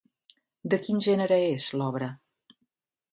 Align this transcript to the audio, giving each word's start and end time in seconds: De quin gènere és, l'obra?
De 0.73 0.79
quin 0.87 1.03
gènere 1.07 1.39
és, 1.49 1.67
l'obra? 1.81 2.09